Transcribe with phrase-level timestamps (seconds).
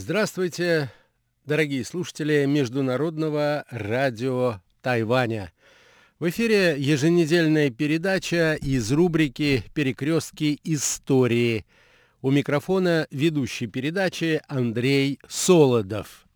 [0.00, 0.92] Здравствуйте,
[1.44, 5.52] дорогие слушатели Международного радио Тайваня.
[6.20, 11.66] В эфире еженедельная передача из рубрики «Перекрестки истории».
[12.22, 16.28] У микрофона ведущий передачи Андрей Солодов.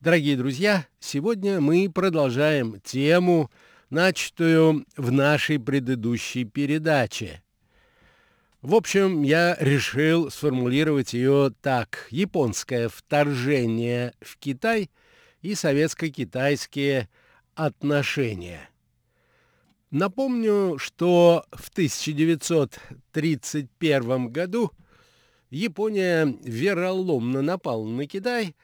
[0.00, 3.50] Дорогие друзья, сегодня мы продолжаем тему,
[3.90, 7.42] начатую в нашей предыдущей передаче.
[8.64, 12.06] В общем, я решил сформулировать ее так.
[12.08, 14.90] Японское вторжение в Китай
[15.42, 17.10] и советско-китайские
[17.54, 18.70] отношения.
[19.90, 24.70] Напомню, что в 1931 году
[25.50, 28.56] Япония вероломно напала на Китай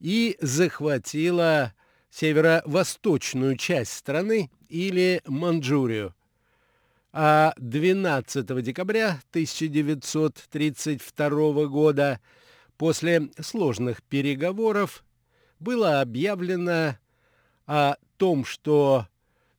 [0.00, 1.72] и захватила
[2.10, 6.14] северо-восточную часть страны или Манчжурию.
[7.18, 12.20] А 12 декабря 1932 года
[12.76, 15.02] после сложных переговоров
[15.58, 16.98] было объявлено
[17.66, 19.06] о том, что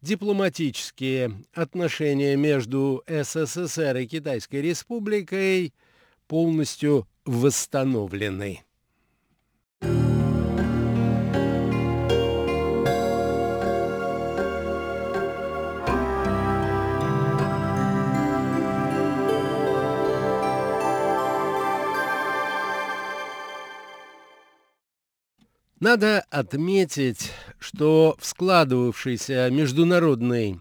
[0.03, 5.73] дипломатические отношения между СССР и Китайской Республикой
[6.27, 8.66] полностью восстановлены.
[25.79, 30.59] Надо отметить, что в складывавшейся международной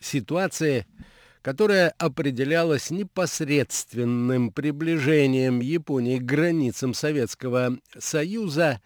[0.00, 0.86] ситуации,
[1.40, 8.80] которая определялась непосредственным приближением Японии к границам Советского Союза,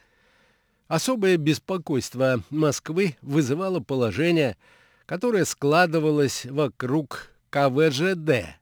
[0.87, 4.59] особое беспокойство Москвы вызывало положение,
[5.07, 8.59] которое складывалось вокруг КВЖД,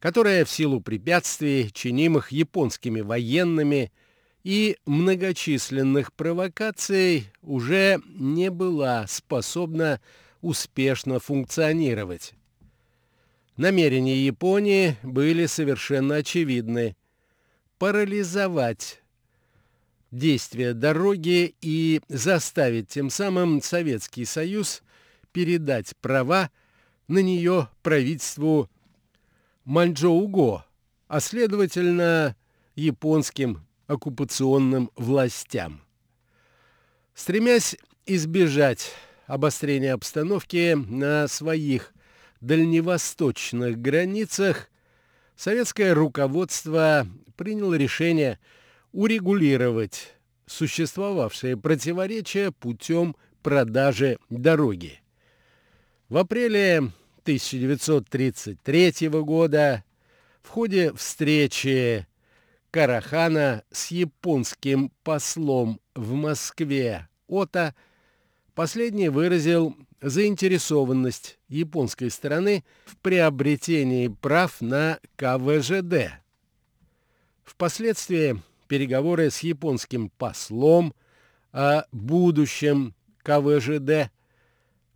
[0.00, 3.92] которое в силу препятствий, чинимых японскими военными,
[4.46, 10.00] и многочисленных провокаций уже не была способна
[10.40, 12.32] успешно функционировать.
[13.56, 16.96] Намерения Японии были совершенно очевидны–
[17.78, 19.02] парализовать
[20.12, 24.84] действия дороги и заставить тем самым Советский Союз
[25.32, 26.52] передать права
[27.08, 28.70] на нее правительству
[29.64, 30.64] Маньчжоуго,
[31.08, 32.36] а следовательно
[32.76, 35.82] японским оккупационным властям.
[37.14, 38.92] Стремясь избежать
[39.26, 41.92] обострения обстановки на своих
[42.40, 44.70] дальневосточных границах,
[45.36, 48.38] советское руководство приняло решение
[48.92, 50.14] урегулировать
[50.46, 55.00] существовавшие противоречия путем продажи дороги.
[56.08, 56.78] В апреле
[57.22, 59.84] 1933 года
[60.42, 62.06] в ходе встречи
[62.76, 67.74] Карахана с японским послом в Москве Ота,
[68.54, 76.20] последний выразил заинтересованность японской стороны в приобретении прав на КВЖД.
[77.44, 80.92] Впоследствии переговоры с японским послом
[81.52, 84.12] о будущем КВЖД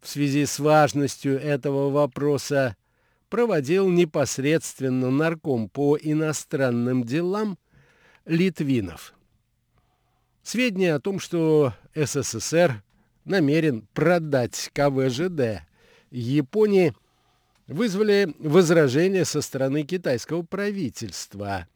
[0.03, 2.77] в связи с важностью этого вопроса
[3.31, 7.57] проводил непосредственно нарком по иностранным делам
[8.27, 9.15] Литвинов.
[10.43, 12.83] Сведения о том, что СССР
[13.25, 15.63] намерен продать КВЖД
[16.11, 16.95] Японии,
[17.67, 21.69] вызвали возражения со стороны китайского правительства,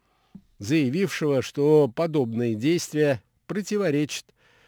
[0.59, 4.25] заявившего, что подобные действия противоречат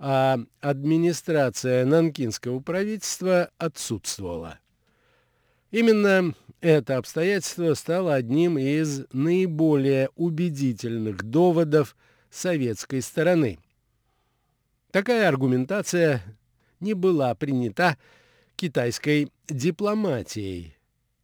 [0.00, 4.58] а администрация нанкинского правительства отсутствовала.
[5.70, 11.96] Именно это обстоятельство стало одним из наиболее убедительных доводов
[12.30, 13.58] советской стороны.
[14.90, 16.22] Такая аргументация
[16.80, 17.98] не была принята
[18.56, 20.74] китайской дипломатией,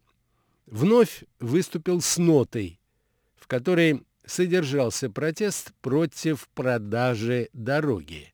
[0.66, 2.80] вновь выступил с нотой,
[3.36, 8.32] в которой содержался протест против продажи дороги.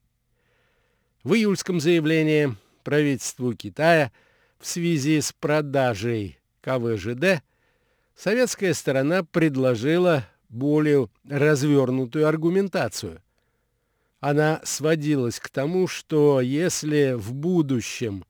[1.25, 4.13] В июльском заявлении правительству Китая
[4.59, 7.43] в связи с продажей КВЖД
[8.17, 13.23] советская сторона предложила более развернутую аргументацию.
[14.21, 18.25] Она сводилась к тому, что если в будущем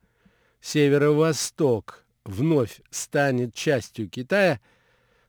[0.61, 4.61] северо-восток вновь станет частью Китая,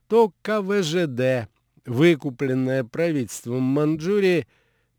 [0.08, 1.49] то КВЖД,
[1.84, 4.46] выкупленное правительством Манчжурии,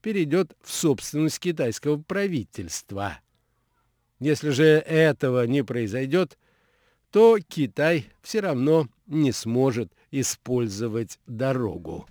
[0.01, 3.19] перейдет в собственность китайского правительства.
[4.19, 6.37] Если же этого не произойдет,
[7.11, 12.07] то Китай все равно не сможет использовать дорогу.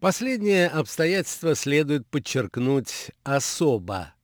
[0.00, 4.14] Последнее обстоятельство следует подчеркнуть особо.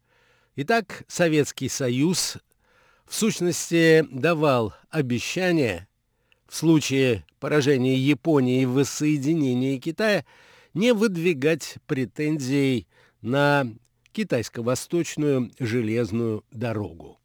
[0.57, 2.37] Итак, Советский Союз
[3.07, 5.89] в сущности давал обещание
[6.49, 10.25] в случае поражения Японии в воссоединении Китая
[10.73, 12.87] не выдвигать претензий
[13.23, 13.67] на
[14.13, 17.19] китайско-восточную железную дорогу.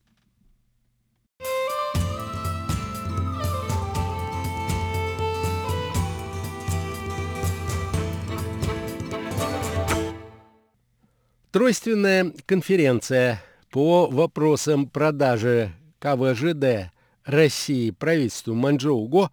[11.51, 16.91] Тройственная конференция по вопросам продажи КВЖД
[17.29, 19.31] России правительству Манчжоу-Го,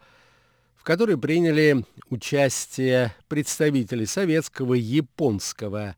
[0.77, 5.97] в которой приняли участие представители советского, японского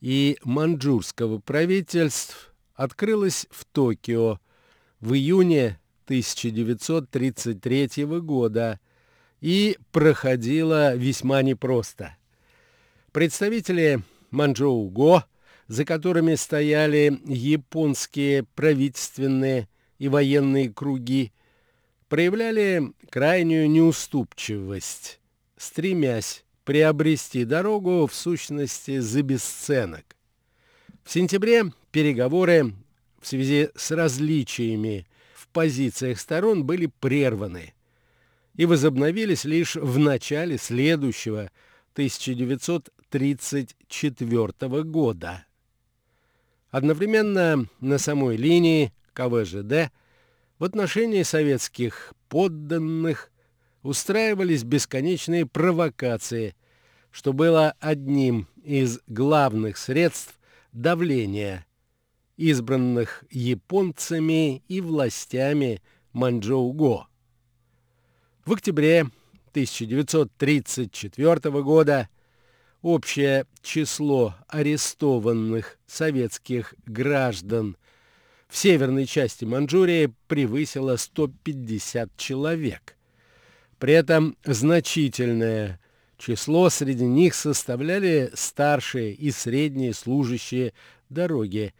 [0.00, 4.40] и манчжурского правительств, открылась в Токио
[5.00, 8.80] в июне 1933 года
[9.40, 12.16] и проходила весьма непросто.
[13.12, 15.24] Представители Манчжоу-Го–
[15.68, 19.68] за которыми стояли японские правительственные
[19.98, 21.32] и военные круги,
[22.08, 25.20] проявляли крайнюю неуступчивость,
[25.56, 30.16] стремясь приобрести дорогу в сущности за бесценок.
[31.04, 32.74] В сентябре переговоры
[33.20, 37.74] в связи с различиями в позициях сторон были прерваны
[38.56, 41.52] и возобновились лишь в начале следующего
[41.92, 45.46] 1934 года.
[46.70, 49.90] Одновременно на самой линии КВЖД
[50.58, 53.30] в отношении советских подданных
[53.82, 56.54] устраивались бесконечные провокации,
[57.10, 60.38] что было одним из главных средств
[60.72, 61.64] давления
[62.36, 65.80] избранных японцами и властями
[66.12, 67.06] Манчжоу-Го.
[68.44, 69.06] В октябре
[69.52, 72.10] 1934 года
[72.82, 77.78] общее число арестованных советских граждан
[78.48, 82.96] в северной части Манчжурии превысило 150 человек.
[83.78, 85.80] При этом значительное
[86.16, 90.72] число среди них составляли старшие и средние служащие
[91.08, 91.74] дороги,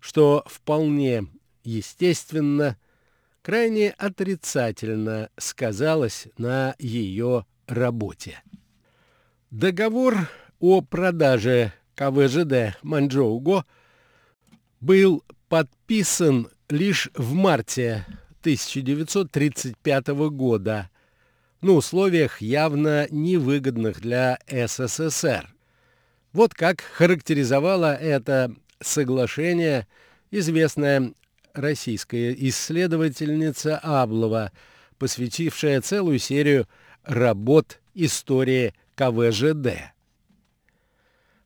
[0.00, 1.26] что вполне
[1.64, 2.76] естественно
[3.42, 8.42] крайне отрицательно сказалось на ее работе.
[9.50, 10.28] Договор
[10.58, 13.64] о продаже КВЖД Манчжоу-Го
[14.80, 18.06] был подписан лишь в марте
[18.42, 20.88] 1935 года
[21.60, 25.52] на условиях явно невыгодных для СССР.
[26.32, 29.88] Вот как характеризовала это соглашение
[30.30, 31.12] известная
[31.52, 34.52] российская исследовательница Аблова,
[34.98, 36.68] посвятившая целую серию
[37.02, 39.92] работ истории КВЖД.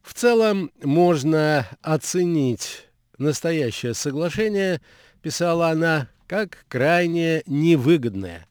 [0.02, 2.83] В целом можно оценить
[3.18, 4.80] настоящее соглашение,
[5.22, 8.46] писала она, как крайне невыгодное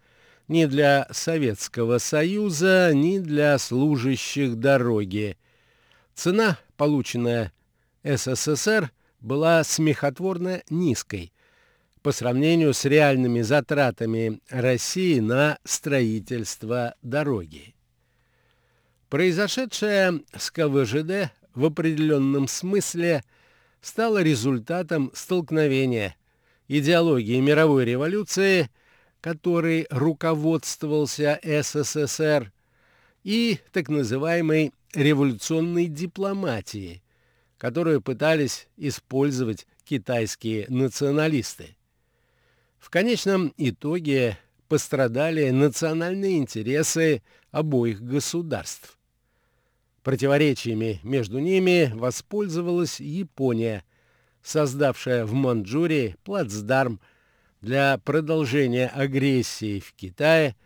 [0.47, 5.37] ни для Советского Союза, ни для служащих дороги.
[6.13, 7.51] Цена, полученная
[8.03, 11.33] СССР, была смехотворно низкой
[12.01, 17.73] по сравнению с реальными затратами России на строительство дороги.
[19.09, 23.23] Произошедшее с КВЖД в определенном смысле
[23.83, 26.15] стало результатом столкновения
[26.69, 28.69] идеологии мировой революции,
[29.19, 32.51] которой руководствовался СССР,
[33.23, 37.03] и так называемой революционной дипломатии,
[37.57, 41.75] которую пытались использовать китайские националисты.
[42.79, 44.37] В конечном итоге
[44.67, 47.21] пострадали национальные интересы
[47.51, 48.97] обоих государств.
[50.03, 53.85] Противоречиями между ними воспользовалась Япония,
[54.41, 56.99] создавшая в Манчжурии плацдарм
[57.61, 60.57] для продолжения агрессии в Китае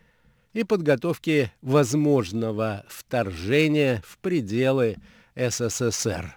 [0.54, 4.98] и подготовки возможного вторжения в пределы
[5.36, 6.36] СССР.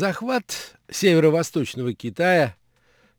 [0.00, 2.56] Захват северо-восточного Китая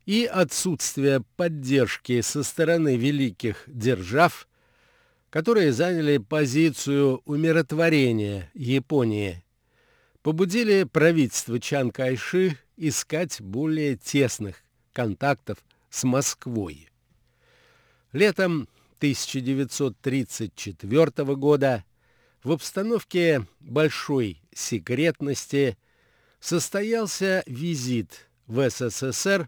[0.08, 4.48] и отсутствие поддержки со стороны великих держав,
[5.30, 9.44] которые заняли позицию умиротворения Японии,
[10.24, 15.60] побудили правительство Чан Кайши искать более тесных контактов
[15.92, 16.90] с Москвой.
[18.12, 21.86] Летом 1934 года
[22.44, 25.78] в обстановке большой секретности–
[26.42, 29.48] состоялся визит в СССР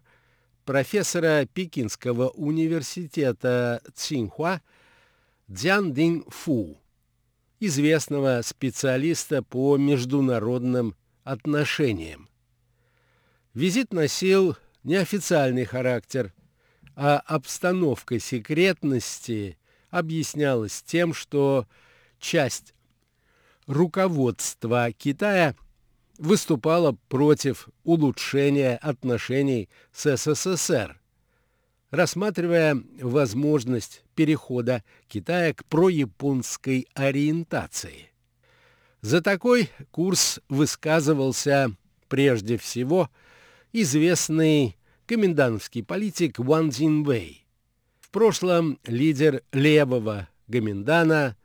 [0.64, 4.62] профессора Пекинского университета Цинхуа
[5.48, 6.78] Дзян Дин Фу,
[7.60, 12.30] известного специалиста по международным отношениям.
[13.52, 16.32] Визит носил неофициальный характер,
[16.96, 19.58] а обстановка секретности
[19.90, 21.66] объяснялась тем, что
[22.18, 22.72] часть
[23.66, 25.56] руководства Китая
[26.18, 31.00] выступала против улучшения отношений с СССР,
[31.90, 38.10] рассматривая возможность перехода Китая к прояпонской ориентации.
[39.00, 41.74] За такой курс высказывался
[42.08, 43.10] прежде всего
[43.72, 47.44] известный комендантский политик Ван Цзиньвэй,
[48.00, 51.36] в прошлом лидер левого Гоминдана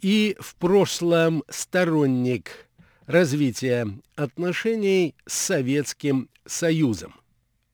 [0.00, 2.63] и в прошлом сторонник
[3.06, 7.14] развития отношений с Советским Союзом,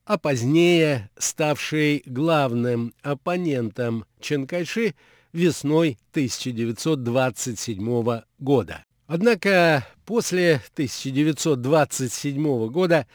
[0.04, 4.94] а позднее ставший главным оппонентом Чанкайши
[5.32, 8.84] весной 1927 года.
[9.06, 13.06] Однако после 1927 года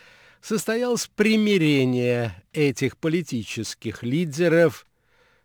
[0.41, 4.86] состоялось примирение этих политических лидеров,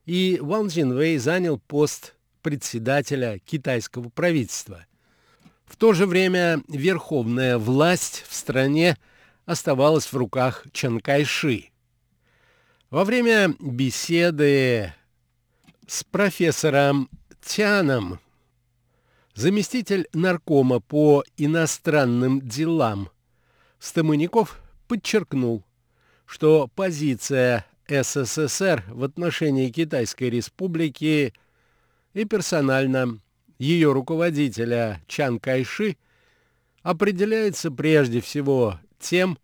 [0.06, 4.86] и Ван Джинвей занял пост председателя китайского правительства.
[5.70, 8.98] В то же время верховная власть в стране
[9.46, 11.70] оставалась в руках Чанкайши.
[12.90, 14.92] Во время беседы
[15.86, 17.08] с профессором
[17.40, 18.18] Тяном
[19.34, 23.08] заместитель наркома по иностранным делам
[23.78, 25.62] Стамыников подчеркнул,
[26.26, 31.32] что позиция СССР в отношении Китайской Республики
[32.12, 33.20] и персонально
[33.61, 35.99] ее руководителя Чан Кайши
[36.83, 39.38] определяется прежде всего тем,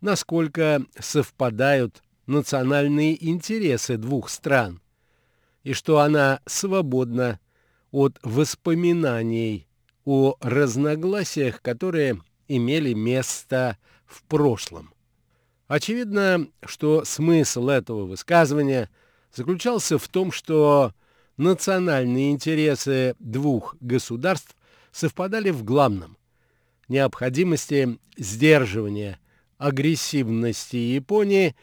[0.00, 4.80] насколько совпадают национальные интересы двух стран,
[5.64, 7.40] и что она свободна
[7.90, 9.68] от воспоминаний
[10.06, 14.94] о разногласиях, которые имели место в прошлом.
[15.66, 18.88] Очевидно, что смысл этого высказывания
[19.30, 20.94] заключался в том, что
[21.38, 24.54] национальные интересы двух государств
[24.92, 26.16] совпадали в главном–
[26.88, 29.18] необходимости сдерживания
[29.58, 31.54] агрессивности Японии,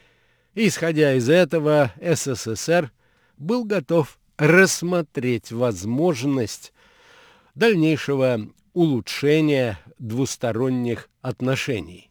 [0.53, 2.91] исходя из этого, СССР
[3.37, 6.73] был готов рассмотреть возможность
[7.55, 12.09] дальнейшего улучшения двусторонних отношений.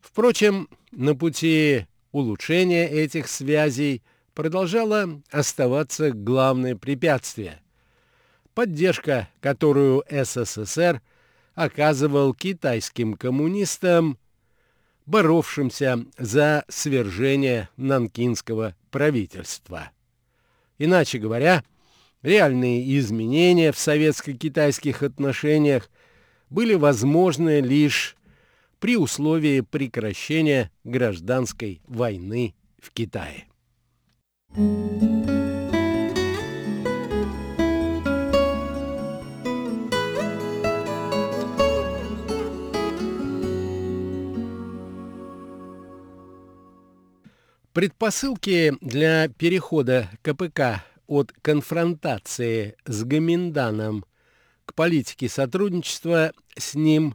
[0.00, 4.02] Впрочем, на пути улучшения этих связей–
[4.38, 7.60] продолжало оставаться главное препятствие–
[8.54, 11.02] поддержка, которую СССР
[11.56, 14.16] оказывал китайским коммунистам,
[15.06, 19.90] боровшимся за свержение нанкинского правительства.
[20.78, 21.64] Иначе говоря,
[22.22, 25.90] реальные изменения в советско-китайских отношениях
[26.48, 28.16] были возможны лишь
[28.78, 33.47] при условии прекращения гражданской войны в Китае.
[47.72, 54.04] Предпосылки для перехода КПК от конфронтации с Гоминданом
[54.64, 57.14] к политике сотрудничества с ним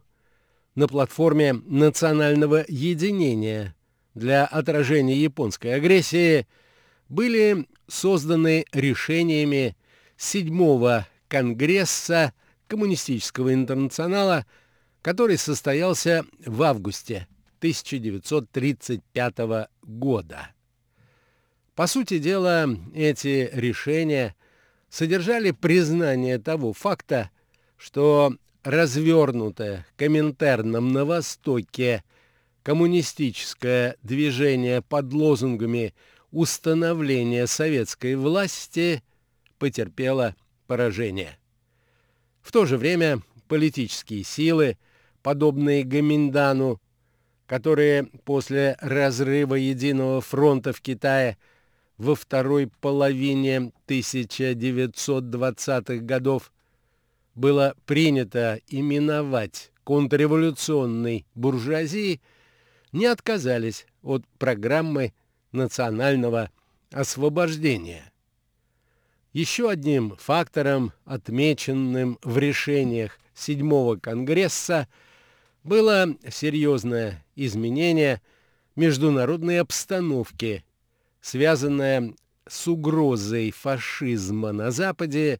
[0.75, 3.75] на платформе национального единения
[4.15, 6.47] для отражения японской агрессии–
[7.13, 9.77] были созданы решениями
[10.17, 12.33] седьмого Конгресса
[12.67, 14.45] Коммунистического интернационала,
[15.03, 17.27] который состоялся в августе
[17.59, 20.49] 1935 года.
[21.75, 24.35] По сути дела, эти решения
[24.89, 27.29] содержали признание того факта,
[27.77, 32.03] что развернутое Коминтерном на Востоке
[32.63, 35.93] коммунистическое движение под лозунгами
[36.33, 39.01] установления советской власти
[39.59, 40.35] потерпело
[40.67, 41.37] поражение.
[42.41, 44.77] В то же время политические силы,
[45.21, 46.81] подобные Гаминдану,
[47.45, 51.37] которые после разрыва Единого фронта в Китае
[51.97, 56.51] во второй половине 1920-х годов
[57.35, 62.21] было принято именовать контрреволюционной буржуазией,
[62.91, 65.13] не отказались от программы
[65.53, 66.49] национального
[66.91, 68.11] освобождения.
[69.31, 74.87] Еще одним фактором, отмеченным в решениях Седьмого Конгресса,
[75.63, 78.21] было серьезное изменение
[78.75, 80.63] международной обстановки,
[81.21, 82.13] связанное
[82.47, 85.39] с угрозой фашизма на Западе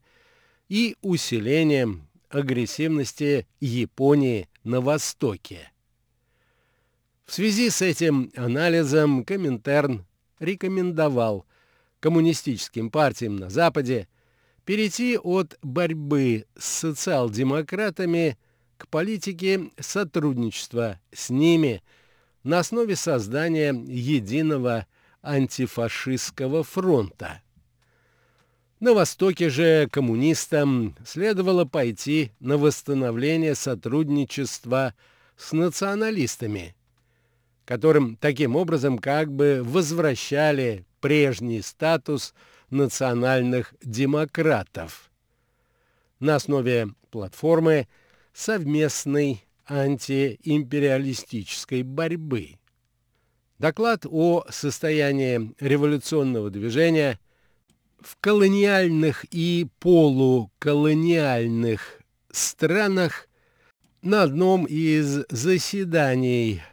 [0.69, 5.72] и усилением агрессивности Японии на Востоке.
[7.25, 10.05] В связи с этим анализом Коминтерн
[10.39, 11.45] рекомендовал
[11.99, 14.07] коммунистическим партиям на Западе
[14.65, 18.37] перейти от борьбы с социал-демократами
[18.77, 21.81] к политике сотрудничества с ними
[22.43, 24.85] на основе создания единого
[25.21, 27.41] антифашистского фронта.
[28.81, 34.93] На Востоке же коммунистам следовало пойти на восстановление сотрудничества
[35.37, 36.75] с националистами,
[37.65, 42.33] которым таким образом как бы возвращали прежний статус
[42.69, 45.11] национальных демократов
[46.19, 47.87] на основе платформы
[48.33, 52.55] совместной антиимпериалистической борьбы.
[53.59, 57.19] Доклад о состоянии революционного движения
[58.01, 63.29] в колониальных и полуколониальных странах
[64.01, 66.63] на одном из заседаний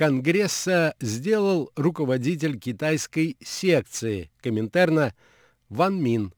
[0.00, 5.14] Конгресса сделал руководитель китайской секции Коминтерна
[5.68, 6.32] Ван Мин,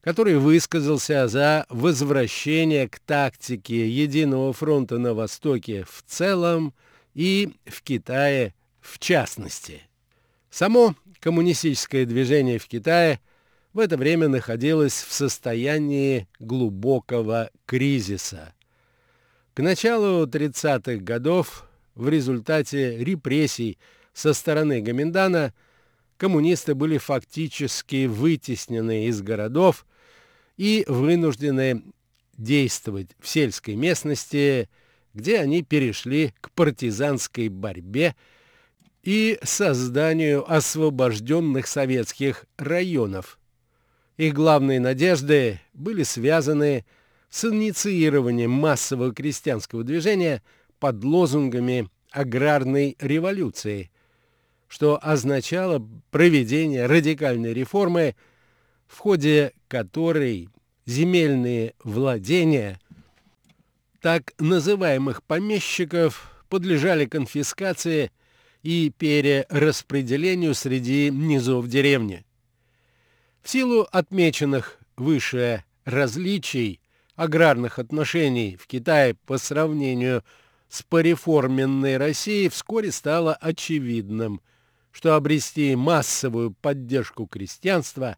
[0.00, 6.72] который высказался за возвращение к тактике Единого фронта на Востоке в целом
[7.12, 9.82] и в Китае в частности.
[10.48, 13.20] Само коммунистическое движение в Китае
[13.74, 18.54] в это время находилось в состоянии глубокого кризиса.
[19.52, 23.78] К началу 30-х годов в результате репрессий
[24.12, 25.52] со стороны Гоминдана
[26.16, 29.86] коммунисты были фактически вытеснены из городов
[30.56, 31.82] и вынуждены
[32.36, 34.68] действовать в сельской местности,
[35.14, 38.14] где они перешли к партизанской борьбе
[39.02, 43.38] и созданию освобожденных советских районов.
[44.16, 46.84] Их главные надежды были связаны
[47.28, 50.42] с инициированием массового крестьянского движения–
[50.82, 53.92] под лозунгами аграрной революции,
[54.66, 58.16] что означало проведение радикальной реформы,
[58.88, 60.48] в ходе которой
[60.84, 62.80] земельные владения
[64.00, 68.10] так называемых помещиков подлежали конфискации
[68.64, 72.24] и перераспределению среди низов деревни.
[73.40, 76.80] В силу отмеченных выше различий
[77.14, 80.41] аграрных отношений в Китае по сравнению с
[80.72, 84.40] с пореформенной Россией вскоре стало очевидным,
[84.90, 88.16] что обрести массовую поддержку крестьянства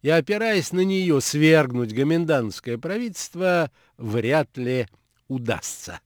[0.00, 4.86] и, опираясь на нее, свергнуть гоминдановское правительство вряд ли
[5.26, 6.00] удастся.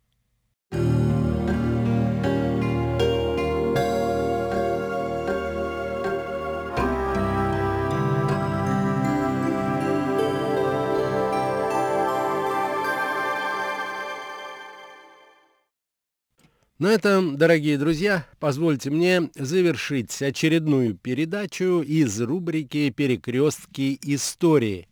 [16.78, 24.88] На этом, дорогие друзья, позвольте мне завершить очередную передачу из рубрики «Перекрестки истории».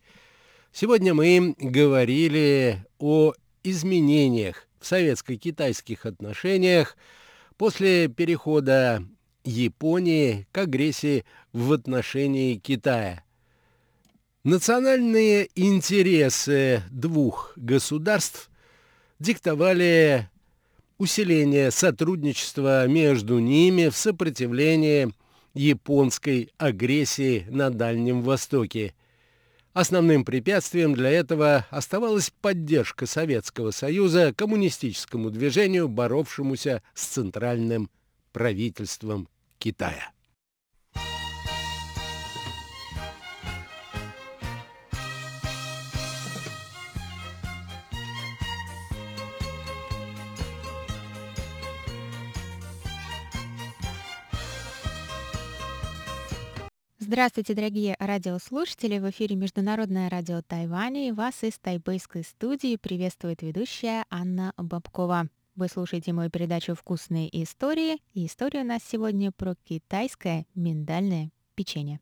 [0.73, 3.31] Сегодня мы говорили о
[3.63, 6.97] изменениях в советско-китайских отношениях
[7.55, 9.05] после перехода
[9.45, 11.23] Японии к агрессии
[11.53, 13.23] в отношении Китая.
[14.43, 18.49] Национальные интересы двух государств
[19.19, 20.29] диктовали
[20.97, 25.13] усиление сотрудничества между ними в сопротивлении
[25.53, 28.93] японской агрессии на Дальнем Востоке.
[29.73, 37.89] Основным препятствием для этого оставалась поддержка Советского Союза коммунистическому движению, боровшемуся с центральным
[38.31, 39.27] правительством
[39.59, 40.16] Китая.
[57.07, 58.99] Здравствуйте, дорогие радиослушатели!
[58.99, 65.29] В эфире Международное радио Тайваня и вас из тайбэйской студии приветствует ведущая Анна Бабкова.
[65.55, 72.01] Вы слушаете мою передачу «Вкусные истории», и история у нас сегодня про китайское миндальное печенье.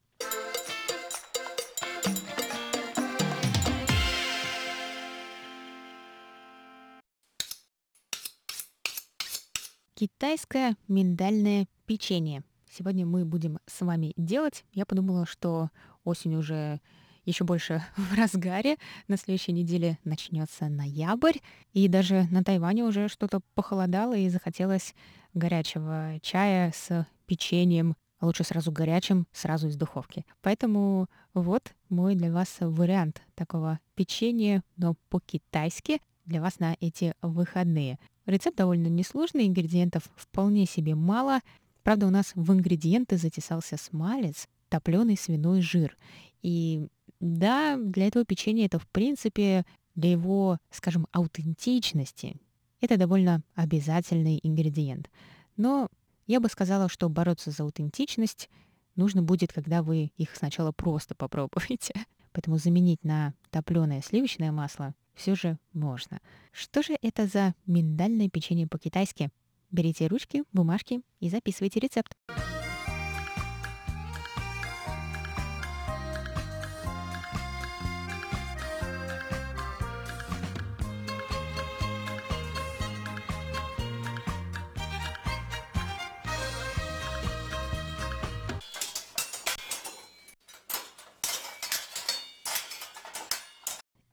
[9.94, 12.42] Китайское миндальное печенье–
[12.78, 14.66] сегодня мы будем с вами делать.
[14.74, 15.70] Я подумала, что
[16.04, 16.82] осень уже
[17.24, 18.78] еще больше в разгаре.
[19.08, 21.38] На следующей неделе начнется ноябрь,
[21.74, 24.94] и даже на Тайване уже что-то похолодало и захотелось
[25.34, 30.26] горячего чая с печеньем, а лучше сразу горячим, сразу из духовки.
[30.42, 38.00] Поэтому вот мой для вас вариант такого печенья, но по-китайски для вас на эти выходные.
[38.26, 41.42] Рецепт довольно несложный, ингредиентов вполне себе мало.
[41.86, 45.96] Правда, у нас в ингредиенты затесался смалец, топленый свиной жир.
[46.42, 46.88] И
[47.20, 52.38] да, для этого печенья это, в принципе, для его, скажем, аутентичности,
[52.82, 55.12] это довольно обязательный ингредиент.
[55.58, 55.90] Но
[56.26, 58.50] я бы сказала, что бороться за аутентичность
[58.96, 61.94] нужно будет, когда вы их сначала просто попробуете.
[62.32, 66.20] Поэтому заменить на топленое сливочное масло все же можно.
[66.52, 69.30] Что же это за миндальное печенье по-китайски?
[69.76, 72.14] Берите ручки, бумажки и записывайте рецепт.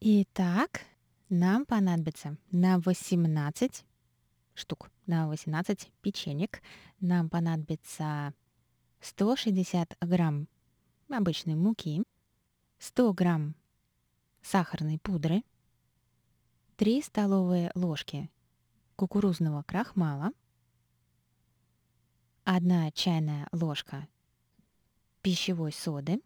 [0.00, 0.80] Итак,
[1.30, 3.84] нам понадобится на 18
[4.62, 6.62] штук на 18 печенек.
[7.00, 8.32] Нам понадобится
[9.00, 10.48] 160 грамм
[11.08, 12.04] обычной муки,
[12.78, 13.54] 100 грамм
[14.40, 15.42] сахарной пудры,
[16.76, 18.30] 3 столовые ложки
[18.96, 20.30] кукурузного крахмала,
[22.44, 24.08] 1 чайная ложка
[25.22, 26.20] пищевой соды,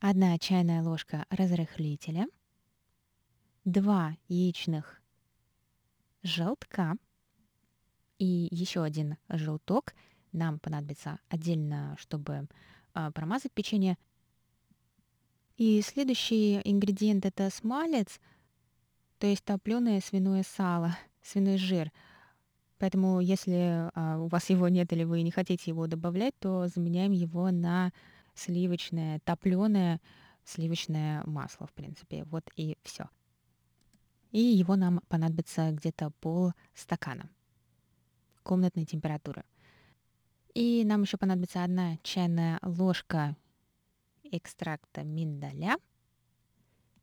[0.00, 2.26] 1 чайная ложка разрыхлителя,
[3.64, 4.97] 2 яичных
[6.28, 6.96] желтка.
[8.18, 9.94] И еще один желток
[10.32, 12.48] нам понадобится отдельно, чтобы
[12.94, 13.96] э, промазать печенье.
[15.56, 18.20] И следующий ингредиент это смалец,
[19.18, 21.90] то есть топленое свиное сало, свиной жир.
[22.78, 27.10] Поэтому, если а, у вас его нет или вы не хотите его добавлять, то заменяем
[27.10, 27.92] его на
[28.34, 30.00] сливочное, топленое
[30.44, 32.22] сливочное масло, в принципе.
[32.24, 33.08] Вот и все
[34.30, 37.30] и его нам понадобится где-то пол стакана
[38.42, 39.44] комнатной температуры.
[40.54, 43.36] И нам еще понадобится одна чайная ложка
[44.24, 45.76] экстракта миндаля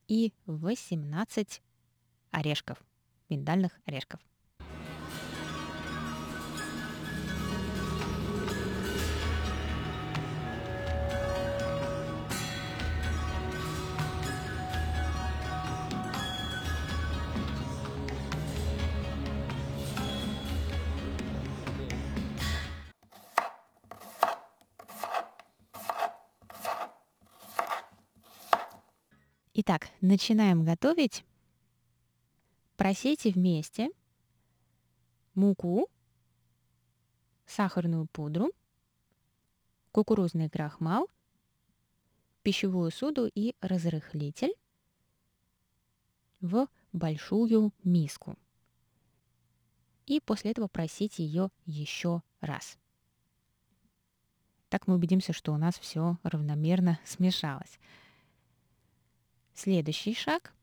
[0.08, 1.62] и 18
[2.32, 2.84] орешков,
[3.30, 4.20] миндальных орешков.
[29.68, 31.26] Итак, начинаем готовить.
[32.78, 33.90] Просейте вместе
[35.34, 35.90] муку,
[37.48, 38.52] сахарную пудру,
[39.92, 41.10] кукурузный крахмал,
[42.44, 44.54] пищевую соду и разрыхлитель
[46.42, 48.38] в большую миску.
[50.06, 52.78] И после этого просите ее еще раз.
[54.70, 57.80] Так мы убедимся, что у нас все равномерно смешалось.
[59.56, 60.54] Следующий шаг.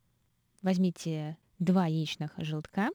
[0.61, 2.91] Возьмите два яичных желтка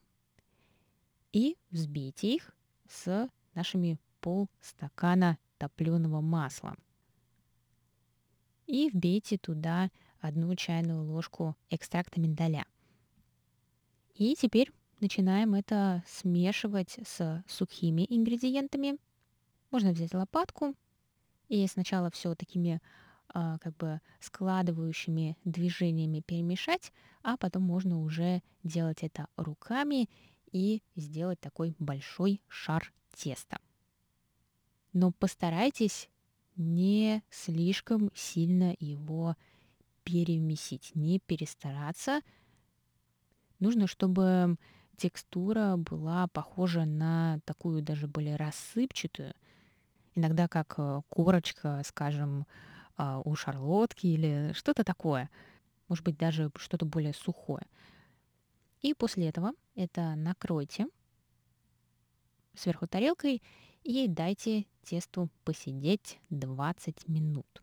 [1.32, 2.54] и взбейте их
[2.88, 6.76] с нашими полстакана топленого масла.
[8.68, 12.64] И вбейте туда одну чайную ложку экстракта миндаля.
[14.14, 18.98] И теперь начинаем это смешивать с сухими ингредиентами.
[19.72, 20.76] Можно взять лопатку
[21.48, 22.80] и сначала все такими
[23.28, 30.08] а, как бы складывающими движениями перемешать, а потом можно уже делать это руками
[30.52, 33.58] и сделать такой большой шар теста.
[34.92, 36.08] Но постарайтесь
[36.56, 39.36] не слишком сильно его
[40.02, 42.20] перемесить, не перестараться.
[43.60, 44.56] Нужно, чтобы
[44.96, 49.34] текстура была похожа на такую даже более рассыпчатую.
[50.14, 52.46] иногда как э, корочка, скажем,
[52.98, 55.30] а, у шарлотки или что-то такое.
[55.88, 57.66] Может быть, даже что-то более сухое.
[58.82, 60.86] И после этого это накройте
[62.54, 63.42] сверху тарелкой
[63.84, 67.62] и дайте тесту посидеть 20 минут.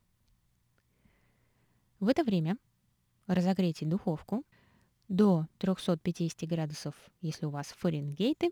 [2.00, 2.58] В это время
[3.28, 4.44] разогрейте духовку
[5.08, 8.52] до 350 градусов, если у вас Фаренгейты,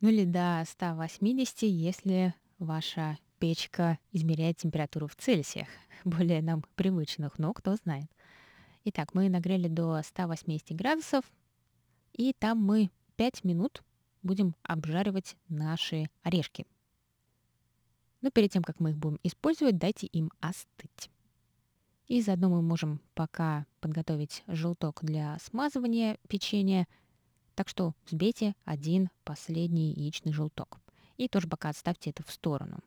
[0.00, 5.68] ну или до 180, если ваша печка измеряет температуру в Цельсиях,
[6.06, 8.10] более нам привычных, но кто знает.
[8.84, 11.26] Итак, мы нагрели до 180 градусов,
[12.14, 13.82] и там мы 5 минут
[14.22, 16.64] будем обжаривать наши орешки.
[18.22, 21.10] Но перед тем, как мы их будем использовать, дайте им остыть.
[22.06, 26.88] И заодно мы можем пока подготовить желток для смазывания печенья.
[27.54, 30.78] Так что взбейте один последний яичный желток.
[31.18, 32.80] И тоже пока отставьте это в сторону.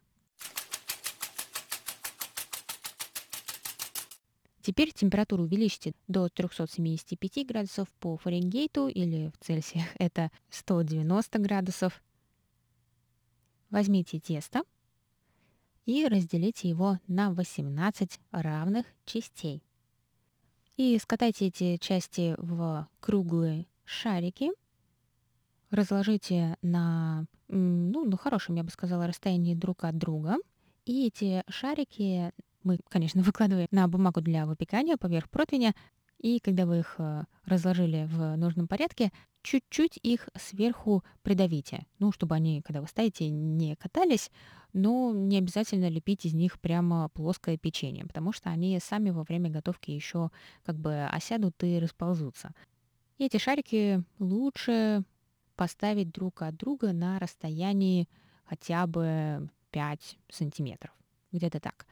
[4.67, 12.03] Теперь температуру увеличьте до 375 градусов по Фаренгейту или в Цельсиях это 190 градусов.
[13.69, 14.63] Возьмите тесто
[15.85, 19.63] и разделите его на 18 равных частей.
[20.75, 24.51] И скатайте эти части в круглые шарики.
[25.69, 30.35] Разложите на, ну, на хорошем, я бы сказала, расстоянии друг от друга.
[30.83, 32.33] И эти шарики
[32.67, 35.73] мы, конечно, выкладываем на бумагу для выпекания поверх противня,
[36.19, 39.11] и когда вы их э, разложили в нужном порядке,
[39.43, 41.85] чуть-чуть их сверху придавите.
[41.99, 44.31] Ну, чтобы они, когда вы ставите, не катались,
[44.73, 49.49] но не обязательно лепить из них прямо плоское печенье, потому что они сами во время
[49.49, 50.31] готовки еще
[50.63, 52.53] как бы осядут и расползутся.
[53.17, 55.03] И эти шарики лучше
[55.55, 58.07] поставить друг от друга на расстоянии
[58.45, 60.93] хотя бы 5 сантиметров.
[61.31, 61.85] Где-то так.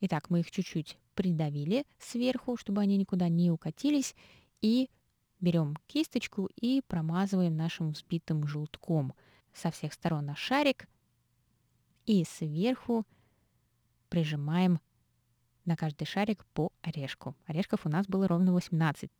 [0.00, 4.14] Итак, мы их чуть-чуть придавили сверху, чтобы они никуда не укатились,
[4.60, 4.90] и
[5.40, 9.14] берем кисточку и промазываем нашим взбитым желтком
[9.52, 10.88] со всех сторон на шарик,
[12.04, 13.04] и сверху
[14.08, 14.80] прижимаем
[15.64, 17.34] на каждый шарик по орешку.
[17.46, 19.10] Орешков у нас было ровно 18.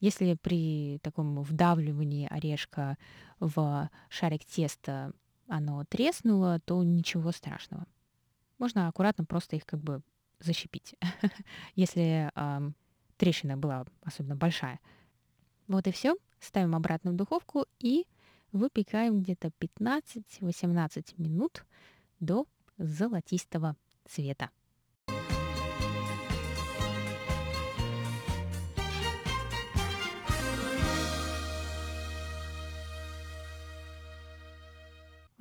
[0.00, 2.98] Если при таком вдавливании орешка
[3.40, 5.12] в шарик теста
[5.48, 7.86] оно треснуло, то ничего страшного.
[8.58, 10.02] Можно аккуратно просто их как бы
[10.40, 10.94] защипить,
[11.74, 12.70] если э,
[13.16, 14.80] трещина была особенно большая.
[15.66, 16.16] Вот и все.
[16.40, 18.06] Ставим обратно в духовку и
[18.52, 21.64] выпекаем где-то 15-18 минут
[22.20, 22.46] до
[22.78, 24.50] золотистого цвета.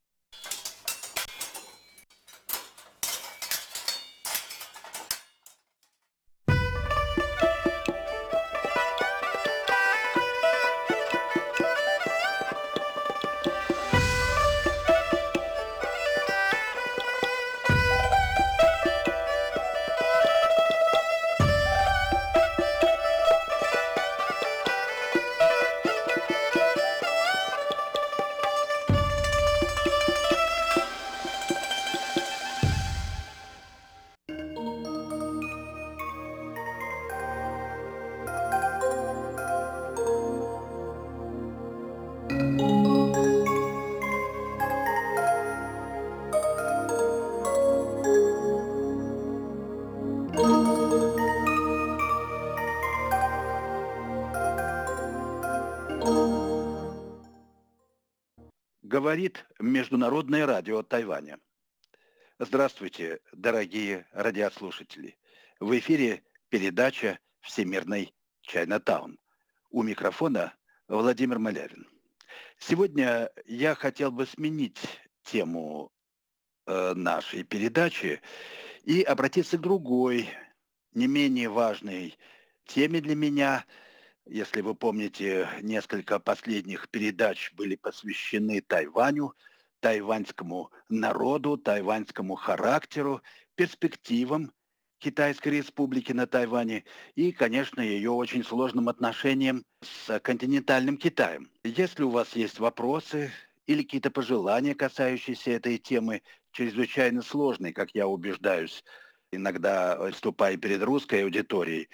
[60.00, 61.38] Международное радио Тайваня.
[62.38, 65.18] Здравствуйте, дорогие радиослушатели.
[65.60, 69.18] В эфире передача «Всемирный Чайнатаун».
[69.68, 70.54] У микрофона
[70.88, 71.86] Владимир Малявин.
[72.58, 74.78] Сегодня я хотел бы сменить
[75.22, 75.92] тему
[76.64, 78.22] э, нашей передачи
[78.84, 80.30] и обратиться к другой,
[80.94, 82.16] не менее важной
[82.64, 83.66] теме для меня–
[84.26, 89.34] если вы помните, несколько последних передач были посвящены Тайваню,
[89.80, 93.22] тайваньскому народу, тайваньскому характеру,
[93.54, 94.52] перспективам
[94.98, 101.50] Китайской республики на Тайване и, конечно, ее очень сложным отношениям с континентальным Китаем.
[101.64, 103.30] Если у вас есть вопросы
[103.66, 108.84] или какие-то пожелания, касающиеся этой темы, чрезвычайно сложной, как я убеждаюсь,
[109.32, 111.88] иногда выступая перед русской аудиторией,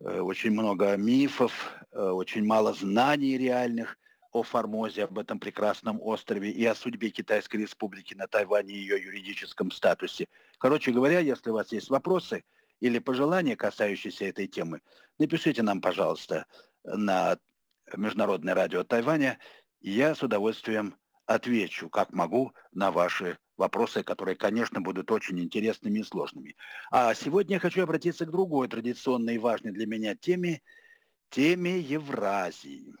[0.00, 3.98] Э, очень много мифов, э, очень мало знаний реальных
[4.32, 9.02] о Формозе, об этом прекрасном острове и о судьбе Китайской Республики на Тайване и ее
[9.02, 10.28] юридическом статусе.
[10.58, 12.44] Короче говоря, если у вас есть вопросы
[12.80, 14.80] или пожелания, касающиеся этой темы,
[15.18, 16.46] напишите нам, пожалуйста,
[16.84, 17.38] на
[17.96, 19.38] Международное радио Тайваня,
[19.80, 26.04] я с удовольствием отвечу, как могу, на ваши вопросы, которые, конечно, будут очень интересными и
[26.04, 26.56] сложными.
[26.90, 30.62] А сегодня я хочу обратиться к другой традиционной и важной для меня теме,
[31.30, 32.94] теме Евразии.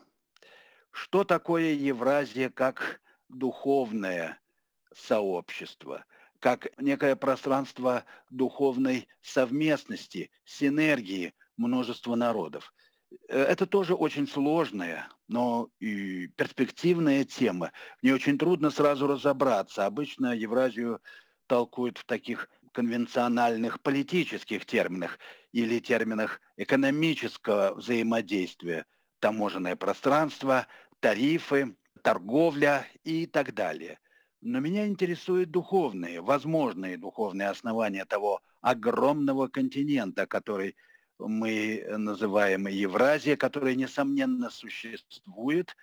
[0.90, 4.40] Что такое Евразия как духовное
[4.94, 6.04] сообщество,
[6.38, 12.72] как некое пространство духовной совместности, синергии множества народов–
[13.28, 17.72] Э, это тоже очень сложная, но и перспективная тема.
[18.02, 19.86] Мне очень трудно сразу разобраться.
[19.86, 21.00] Обычно Евразию
[21.46, 25.18] толкуют в таких конвенциональных политических терминах
[25.52, 28.86] или терминах экономического взаимодействия.
[29.20, 30.66] Таможенное пространство,
[31.00, 33.98] тарифы, торговля и так далее.
[34.40, 40.76] Но меня интересуют духовные, возможные духовные основания того огромного континента, который
[41.18, 45.76] мы называем Евразия, которая, несомненно, существует,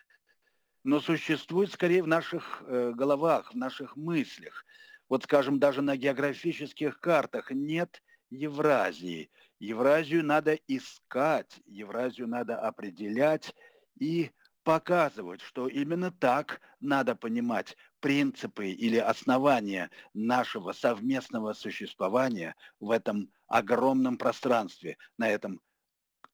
[0.83, 4.65] но существует скорее в наших э, головах, в наших мыслях.
[5.09, 9.29] Вот, скажем, даже на географических картах нет Евразии.
[9.59, 13.55] Евразию надо искать, Евразию надо определять
[13.99, 14.31] и
[14.63, 24.17] показывать, что именно так надо понимать принципы или основания нашего совместного существования в этом огромном
[24.17, 25.61] пространстве, на этом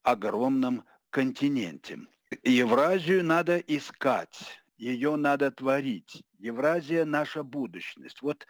[0.02, 2.00] огромном континенте.
[2.42, 4.38] Евразию надо искать,
[4.78, 6.24] ее надо творить.
[6.40, 8.22] Евразия– наша будущность.
[8.22, 8.46] Вот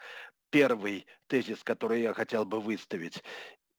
[0.50, 3.22] первый тезис, который я хотел бы выставить.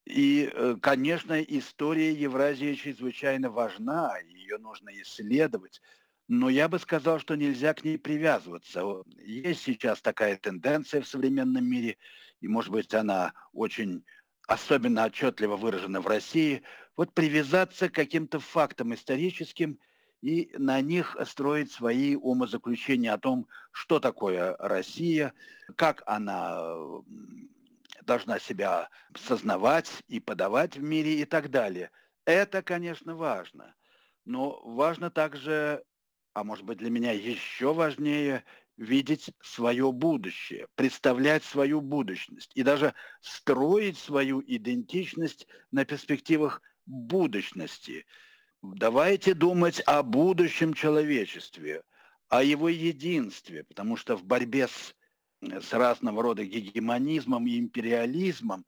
[0.06, 5.80] И, э, конечно, история Евразии чрезвычайно важна, ее нужно исследовать,
[6.28, 8.82] но я бы сказал, что нельзя к ней привязываться.
[9.18, 11.96] Есть сейчас такая тенденция в современном мире,
[12.40, 14.04] и, может быть, она очень
[14.46, 16.62] особенно отчетливо выражена в России,
[16.96, 19.78] вот привязаться к каким-то фактам историческим
[20.20, 25.32] и на них строить свои умозаключения о том, что такое Россия,
[25.76, 26.74] как она
[28.04, 31.90] должна себя сознавать и подавать в мире и так далее.
[32.24, 33.74] Это, конечно, важно.
[34.24, 35.84] Но важно также
[36.34, 38.44] а может быть для меня еще важнее,
[38.76, 48.04] видеть свое будущее, представлять свою будущность и даже строить свою идентичность на перспективах будущности.
[48.62, 51.84] Давайте думать о будущем человечестве,
[52.28, 54.96] о его единстве, потому что в борьбе с,
[55.60, 58.64] с разного рода гегемонизмом и империализмом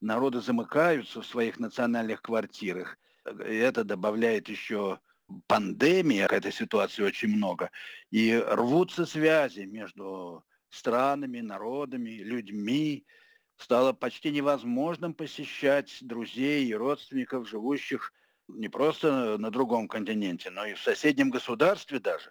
[0.00, 2.98] народы замыкаются в своих национальных квартирах.
[3.24, 5.00] Это добавляет еще
[5.46, 7.70] пандемия, этой ситуации очень много,
[8.10, 13.06] и рвутся связи между странами, народами, людьми.
[13.56, 18.12] Стало почти невозможным посещать друзей и родственников, живущих
[18.48, 22.30] не просто на другом континенте, но и в соседнем государстве даже.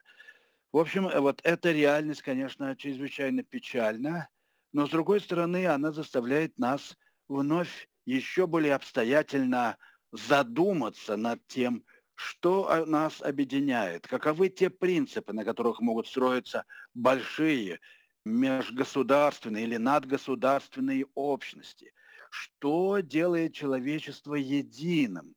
[0.76, 4.28] В общем, вот эта реальность, конечно, чрезвычайно печальна,
[4.74, 6.98] но с другой стороны, она заставляет нас
[7.30, 9.78] вновь еще более обстоятельно
[10.12, 14.06] задуматься над тем, что нас объединяет?
[14.06, 17.80] Каковы те принципы, на которых могут строиться большие
[18.26, 21.94] межгосударственные или надгосударственные общности?
[22.30, 25.36] Что делает человечество единым?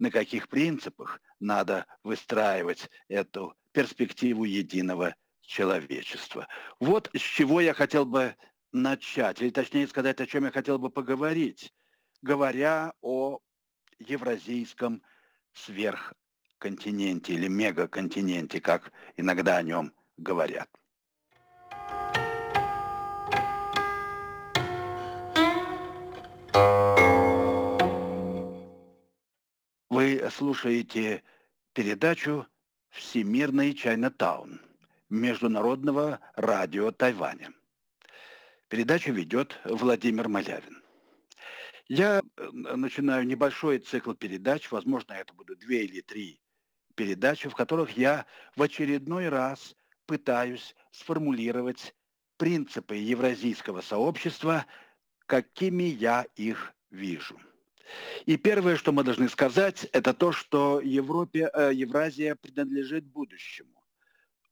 [0.00, 6.48] На каких принципах надо выстраивать эту перспективу единого человечества?
[6.80, 8.34] Вот с чего я хотел бы
[8.72, 11.74] начать, или точнее сказать, о чем я хотел бы поговорить,
[12.22, 13.40] говоря о
[13.98, 15.02] евразийском
[15.52, 20.70] сверхконтиненте или мегаконтиненте, как иногда о нем говорят.
[30.00, 31.22] Вы слушаете
[31.74, 32.46] передачу
[32.88, 34.58] «Всемирный Чайнатаун»
[35.10, 37.52] Международного радио Тайваня.
[38.68, 40.82] Передачу ведет Владимир Малявин.
[41.86, 46.40] Я э, начинаю небольшой цикл передач, возможно, это будут две или три
[46.94, 48.24] передачи, в которых я
[48.56, 49.76] в очередной раз
[50.06, 51.94] пытаюсь сформулировать
[52.38, 54.64] принципы евразийского сообщества,
[55.26, 57.38] какими я их вижу.
[58.26, 63.84] И первое, что мы должны сказать, это то, что Европе, э, Евразия принадлежит будущему.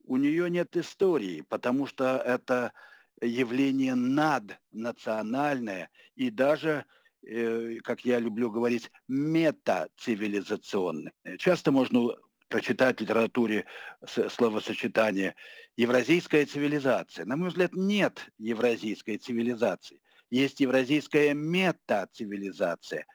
[0.05, 2.73] У нее нет истории, потому что это
[3.21, 6.85] явление наднациональное и даже,
[7.23, 11.13] э, как я люблю говорить, метацивилизационное.
[11.39, 12.15] Часто можно
[12.49, 13.67] прочитать в литературе
[14.07, 15.35] словосочетание
[15.77, 17.27] «евразийская цивилизация».
[17.27, 20.01] На мой взгляд, нет евразийской цивилизации.
[20.31, 23.07] Есть евразийская метацивилизация,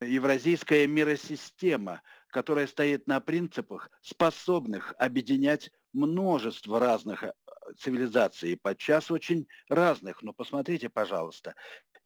[0.00, 7.32] евразийская миросистема, которая стоит на принципах, способных объединять множество разных э,
[7.78, 10.22] цивилизаций, подчас очень разных.
[10.22, 11.54] Но посмотрите, пожалуйста,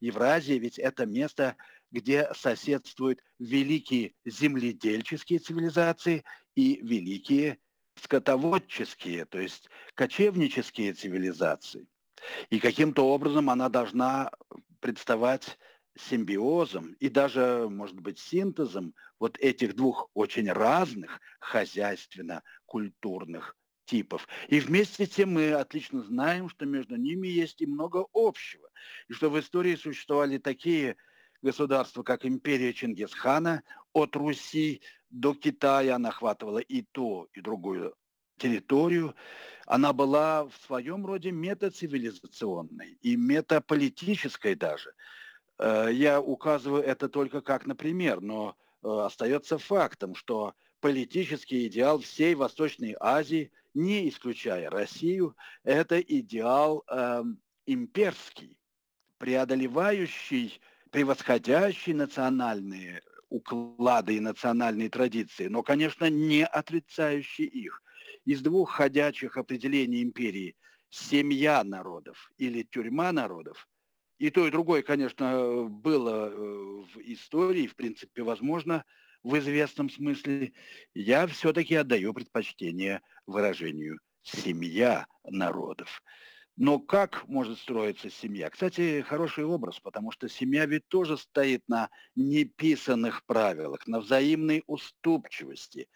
[0.01, 1.57] Евразия ведь это место,
[1.91, 6.25] где соседствуют великие земледельческие цивилизации
[6.55, 7.59] и великие
[8.03, 11.87] скотоводческие, то есть кочевнические цивилизации.
[12.51, 14.31] И каким-то образом она должна
[14.81, 15.59] представать
[15.97, 24.27] симбиозом и даже, может быть, синтезом вот этих двух очень разных хозяйственно-культурных типов.
[24.49, 28.69] И вместе с тем мы отлично знаем, что между ними есть и много общего.
[29.09, 30.97] И что в истории существовали такие
[31.43, 37.95] государства, как империя Чингисхана, от Руси до Китая она охватывала и то, и другую
[38.39, 39.15] территорию.
[39.67, 44.93] Она была в своем роде метацивилизационной и метаполитической даже.
[45.59, 52.01] Э, я указываю это только как на пример, но э, остается фактом, что политический идеал
[52.01, 57.23] всей Восточной Азии, не исключая Россию, это идеал э,
[57.67, 58.59] имперский,
[59.19, 67.83] преодолевающий, превосходящий национальные уклады и национальные традиции, но, конечно, не отрицающий их.
[68.25, 70.57] Из двух ходячих определений империи–
[70.89, 73.69] семья народов или тюрьма народов–
[74.19, 78.85] и то, и другое, конечно, было э, в истории, в принципе, возможно,
[79.23, 80.53] в известном смысле,
[80.95, 86.03] я все-таки отдаю предпочтение выражению «семья народов».
[86.57, 88.49] Но как может строиться семья?
[88.49, 95.89] Кстати, хороший образ, потому что семья ведь тоже стоит на неписанных правилах, на взаимной уступчивости,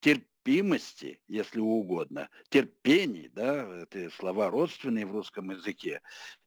[0.00, 6.00] терпении терпимости, если угодно, терпений, да, это слова родственные в русском языке,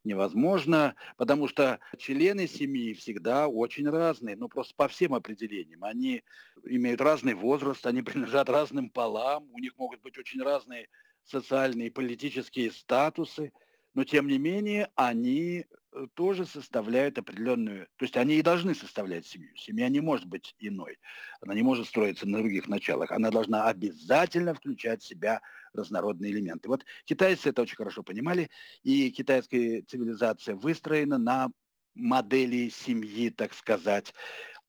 [0.03, 5.83] невозможно, потому что члены семьи всегда очень разные, ну просто по всем определениям.
[5.83, 6.23] Они
[6.65, 10.87] имеют разный возраст, они принадлежат разным полам, у них могут быть очень разные
[11.23, 13.51] социальные и политические статусы,
[13.93, 15.65] но тем не менее они
[16.13, 19.55] тоже составляют определенную, то есть они и должны составлять семью.
[19.55, 20.97] Семья не может быть иной,
[21.41, 25.41] она не может строиться на других началах, она должна обязательно включать в себя
[25.73, 26.67] разнородные элементы.
[26.69, 28.49] Вот китайцы это очень хорошо понимали,
[28.83, 31.51] и китайская цивилизация выстроена на
[31.93, 34.13] модели семьи, так сказать.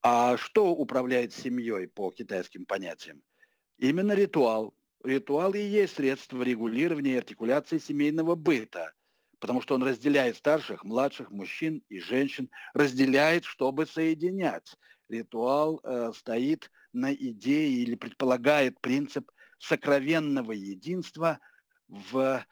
[0.03, 3.23] А что управляет семьей по китайским понятиям?
[3.79, 4.75] Именно ритуал.
[5.03, 8.93] Ритуал и есть средство регулирования и артикуляции семейного быта–
[9.39, 14.77] потому что он разделяет старших, младших, мужчин и женщин, разделяет, чтобы соединять.
[15.09, 21.39] Ритуал э, стоит на идее или предполагает принцип сокровенного единства
[21.89, 22.45] в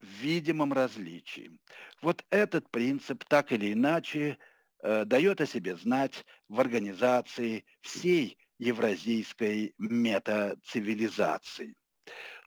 [0.00, 1.58] видимом различии.
[2.02, 4.38] Вот этот принцип так или иначе
[4.82, 11.74] э, дает о себе знать в организации всей евразийской метацивилизации.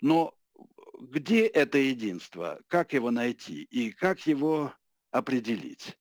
[0.01, 0.33] Но
[0.99, 4.73] где это единство, как его найти и как его
[5.11, 5.97] определить?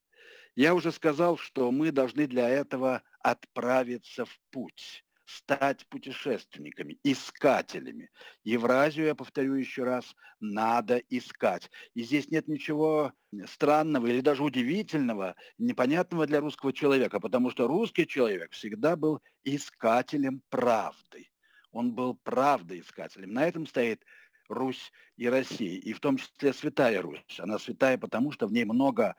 [0.56, 8.10] Я уже сказал, что мы должны для этого отправиться в путь, стать путешественниками, искателями.
[8.42, 11.70] Евразию, я повторю еще раз, надо искать.
[11.94, 13.12] И здесь нет ничего
[13.46, 20.42] странного или даже удивительного, непонятного для русского человека, потому что русский человек всегда был искателем
[20.50, 21.28] правды.
[21.72, 23.32] Он был правдоискателем.
[23.32, 24.04] На этом стоит
[24.50, 27.38] Русь и Россия, и в том числе Святая Русь.
[27.38, 29.14] Она святая, потому что в ней много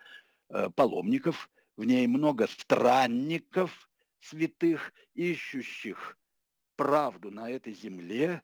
[0.50, 6.18] э, паломников, в ней много странников святых, ищущих
[6.76, 8.42] правду на этой земле.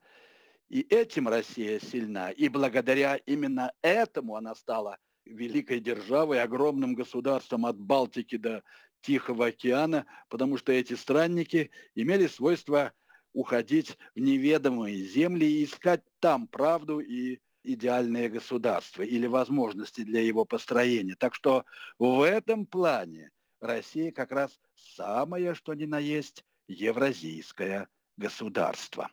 [0.70, 2.32] И этим Россия сильна.
[2.32, 8.64] И благодаря именно этому она стала великой державой, огромным государством от Балтики до
[9.02, 12.94] Тихого океана, потому что эти странники имели свойство
[13.34, 20.46] уходить в неведомые земли и искать там правду и идеальное государство или возможности для его
[20.46, 21.16] построения.
[21.16, 21.66] Так что
[22.00, 24.60] в этом плане Россия как раз
[24.96, 29.10] самое, что ни на есть, евразийское государство.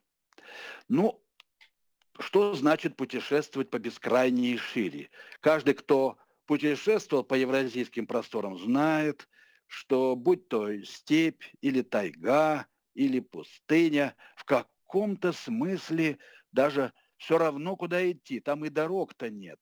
[0.89, 1.21] Ну,
[2.19, 5.11] что значит путешествовать по бескрайней шире?
[5.41, 9.29] Каждый, кто путешествовал по евразийским просторам, знает,
[9.67, 16.19] что будь то степь или тайга, или пустыня, в каком-то смысле
[16.53, 19.61] даже все равно, куда идти, там и дорог-то нет.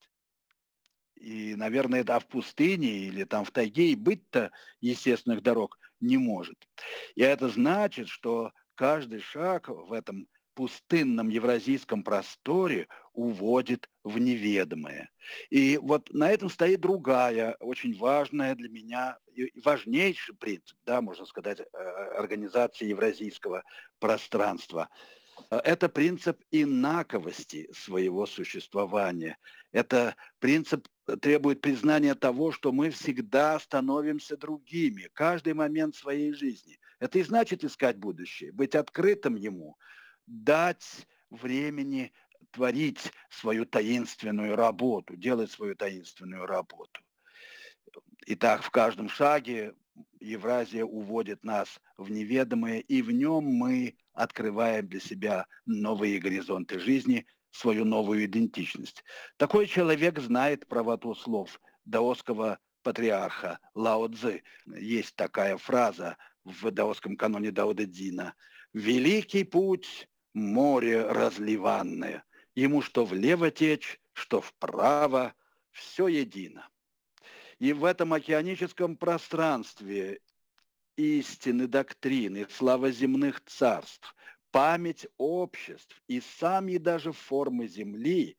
[1.15, 6.57] И, наверное, это в пустыне или там в тайге и быть-то естественных дорог не может.
[7.15, 15.09] И это значит, что каждый шаг в этом пустынном евразийском просторе уводит в неведомое.
[15.49, 19.17] И вот на этом стоит другая, очень важная для меня,
[19.63, 21.63] важнейший принцип, да, можно сказать, э,
[22.17, 23.63] организации евразийского
[23.99, 24.89] пространства.
[25.49, 29.37] Это принцип инаковости своего существования.
[29.71, 30.87] Это принцип
[31.21, 36.79] требует признания того, что мы всегда становимся другими, каждый момент своей жизни.
[36.99, 39.75] Это и значит искать будущее, быть открытым ему,
[40.27, 42.13] дать времени
[42.51, 47.01] творить свою таинственную работу, делать свою таинственную работу.
[48.27, 49.73] Итак, в каждом шаге
[50.19, 57.25] Евразия уводит нас в неведомое, и в нем мы открываем для себя новые горизонты жизни,
[57.51, 59.03] свою новую идентичность.
[59.37, 64.43] Такой человек знает правоту слов даосского патриарха Лао Цзы.
[64.65, 68.33] Есть такая фраза в даосском каноне Даода Дина.
[68.73, 72.23] «Великий путь море разливанное.
[72.55, 75.33] Ему что влево течь, что вправо,
[75.71, 76.69] все едино.
[77.59, 80.19] И в этом океаническом пространстве
[80.95, 84.15] истины доктрины, слава земных царств,
[84.51, 88.37] память обществ и сами даже формы Земли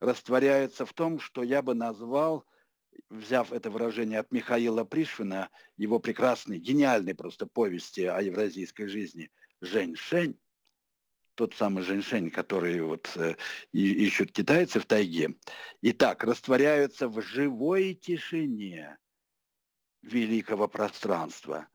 [0.00, 2.44] растворяются в том, что я бы назвал,
[3.08, 9.30] взяв это выражение от Михаила Пришвина, его прекрасной, гениальной просто повести о евразийской жизни
[9.60, 10.36] «Жень-Шень»,
[11.34, 13.36] тот самый женьшень, который вот э,
[13.72, 15.34] ищут китайцы в тайге,
[15.80, 18.98] и так растворяются в живой тишине
[20.02, 21.68] великого пространства,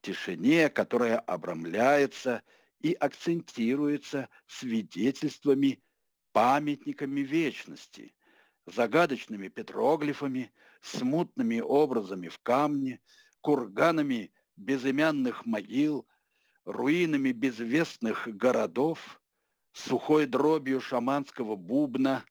[0.00, 2.42] тишине, которая обрамляется
[2.80, 5.82] и акцентируется свидетельствами,
[6.32, 8.14] памятниками вечности,
[8.66, 10.52] загадочными петроглифами,
[10.82, 13.00] смутными образами в камне,
[13.40, 16.06] курганами безымянных могил–
[16.66, 19.20] руинами безвестных городов,
[19.72, 22.24] сухой дробью шаманского бубна,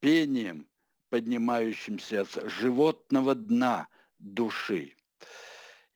[0.00, 0.68] пением,
[1.08, 4.94] поднимающимся с животного дна души.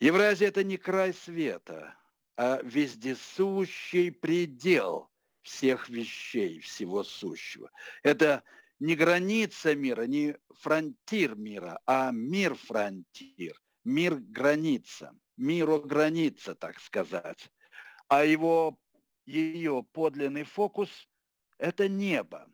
[0.00, 1.94] Евразия– это не край света,
[2.36, 5.10] а вездесущий предел
[5.42, 7.70] всех вещей, всего сущего.
[8.02, 8.42] Это
[8.80, 17.50] не граница мира, не фронтир мира, а мир-фронтир, мир-граница, миро-граница, так сказать
[18.12, 18.78] а его,
[19.24, 20.90] ее подлинный фокус–
[21.58, 22.46] это небо.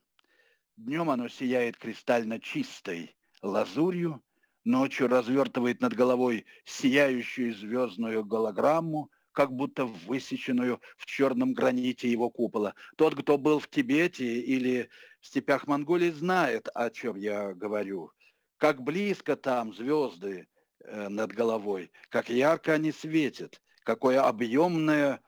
[0.76, 4.22] Днем оно сияет кристально чистой лазурью,
[4.62, 12.76] ночью развертывает над головой сияющую звездную голограмму, как будто высеченную в черном граните его купола.
[12.96, 14.88] Тот, кто был в Тибете или
[15.20, 18.12] в степях Монголии, знает, о чем я говорю.
[18.58, 20.46] Как близко там звезды
[20.84, 25.20] э, над головой, как ярко они светят, какое объемное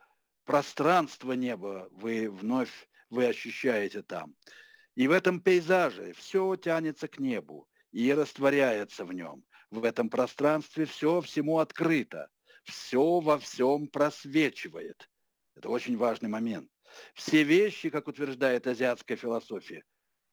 [0.51, 4.35] пространство неба вы вновь вы ощущаете там.
[4.97, 9.45] И в этом пейзаже все тянется к небу и растворяется в нем.
[9.71, 12.29] В этом пространстве все всему открыто,
[12.65, 15.09] все во всем просвечивает.
[15.55, 16.69] Это очень важный момент.
[17.15, 19.85] Все вещи, как утверждает азиатская философия,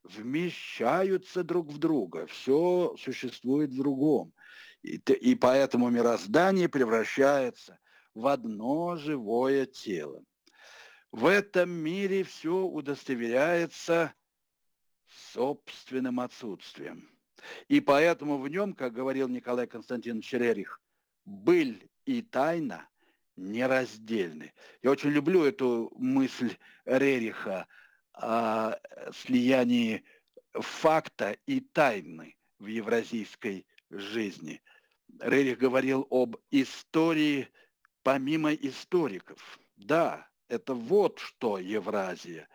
[0.02, 4.34] вмещаются друг в друга, все существует в другом.
[4.82, 7.78] И, и поэтому мироздание превращается
[8.18, 10.24] в одно живое тело.
[11.12, 14.12] В этом мире все удостоверяется
[15.32, 17.12] собственным отсутствием.
[17.68, 20.82] И поэтому в нем, как говорил Николай Константинович Рерих,
[21.26, 22.90] быль и тайна
[23.36, 24.52] нераздельны.
[24.82, 27.68] Я очень люблю эту мысль Рериха
[28.14, 28.78] о
[29.14, 30.04] слиянии
[30.54, 34.64] факта и тайны в евразийской жизни.
[35.20, 37.48] Рерих говорил об истории
[38.08, 39.60] помимо историков.
[39.76, 42.48] Да, это вот что Евразия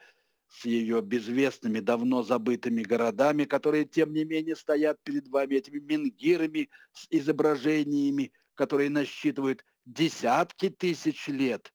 [0.49, 6.71] с ее безвестными, давно забытыми городами, которые, тем не менее, стоят перед вами, этими менгирами
[6.95, 11.71] с изображениями которые насчитывают десятки тысяч лет,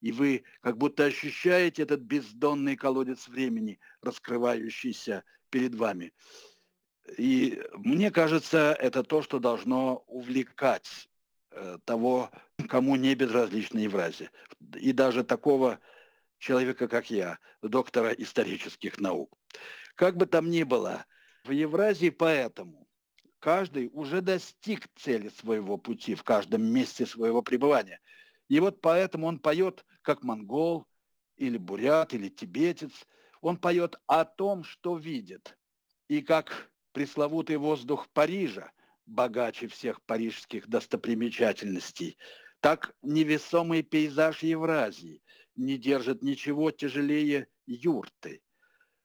[0.00, 6.12] и вы как будто ощущаете этот бездонный колодец времени, раскрывающийся перед вами.
[7.18, 11.08] И мне кажется, это то, что должно увлекать
[11.50, 12.30] э, того,
[12.68, 14.30] кому не безразлична Евразия.
[14.74, 15.78] И даже такого
[16.38, 19.36] человека, как я, доктора исторических наук.
[19.94, 21.06] Как бы там ни было,
[21.44, 22.88] в Евразии поэтому
[23.38, 28.00] каждый уже достиг цели своего пути в каждом месте своего пребывания.
[28.48, 30.86] И вот поэтому он поет, как монгол,
[31.36, 32.92] или бурят, или тибетец.
[33.40, 35.56] Он поет о том, что видит.
[36.08, 38.72] И как пресловутый воздух Парижа,
[39.06, 42.16] богаче всех парижских достопримечательностей,
[42.60, 45.22] так невесомый пейзаж Евразии
[45.54, 48.42] не держит ничего тяжелее юрты.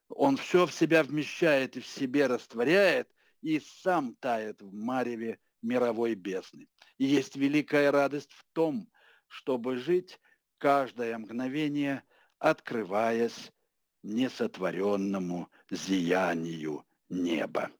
[0.08, 3.08] Он все в себя вмещает и в себе растворяет,
[3.40, 6.68] и сам тает в мареве мировой бездны.
[6.98, 8.88] И есть великая радость в том,
[9.26, 10.20] чтобы жить
[10.58, 12.04] каждое мгновение,
[12.38, 13.52] открываясь
[14.02, 17.70] несотворенному зиянию неба.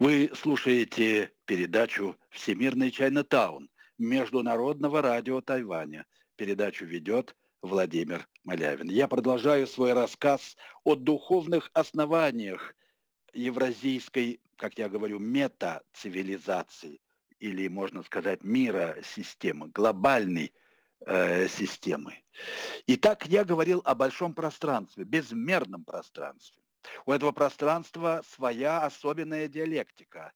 [0.00, 6.06] Вы слушаете передачу «Всемирный Чайнатаун» Международного радио Тайваня.
[6.36, 8.88] Передачу ведет Владимир Малявин.
[8.88, 12.74] Я продолжаю свой рассказ о духовных основаниях
[13.34, 17.02] евразийской, как я говорю, мета-цивилизации,
[17.38, 20.54] или, можно сказать, мира-системы, глобальной
[21.04, 22.14] э, системы.
[22.86, 26.59] Итак, я говорил о большом пространстве, безмерном пространстве.
[27.06, 30.32] У этого пространства своя особенная диалектика,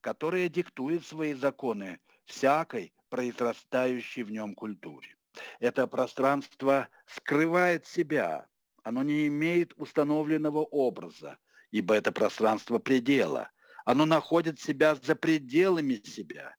[0.00, 5.16] которая диктует свои законы всякой произрастающей в нем культуре.
[5.60, 8.46] Это пространство скрывает себя,
[8.82, 11.38] оно не имеет установленного образа,
[11.70, 13.50] ибо это пространство предела.
[13.84, 16.54] Оно находит себя за пределами себя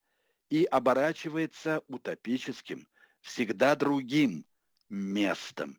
[0.50, 2.88] и оборачивается утопическим,
[3.22, 4.46] всегда другим
[4.90, 5.78] местом,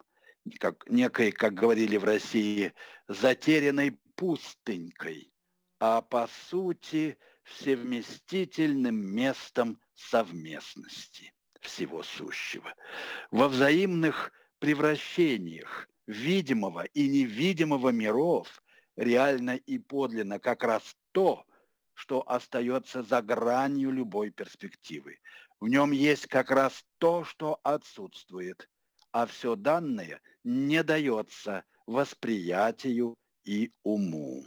[0.58, 2.72] как некой, как говорили в России,
[3.08, 5.32] затерянной пустынькой,
[5.78, 12.74] а по сути всевместительным местом совместности всего сущего.
[13.30, 18.62] Во взаимных превращениях видимого и невидимого миров
[18.96, 21.44] реально и подлинно как раз то,
[21.94, 25.18] что остается за гранью любой перспективы.
[25.60, 28.68] В нем есть как раз то, что отсутствует,
[29.14, 34.44] а все данное не дается восприятию и уму.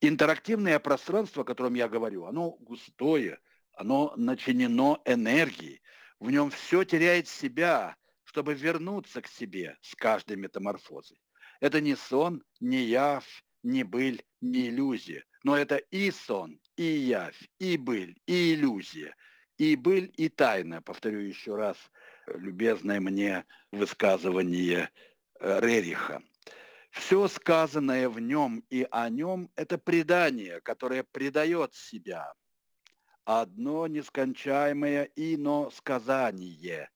[0.00, 3.40] Интерактивное пространство, о котором я говорю, оно густое,
[3.72, 5.82] оно начинено энергией,
[6.20, 11.18] в нем все теряет себя, чтобы вернуться к себе с каждой метаморфозой.
[11.58, 17.48] Это не сон, не явь, не быль, не иллюзия, но это и сон, и явь,
[17.58, 19.16] и быль, и иллюзия–
[19.58, 21.76] и быль, и тайна, повторю еще раз,
[22.34, 24.90] любезное мне высказывание
[25.40, 26.22] э, Рериха.
[26.90, 32.34] Все сказанное в нем и о нем– это предание, которое предает себя.
[33.24, 36.90] Одно нескончаемое ино сказание,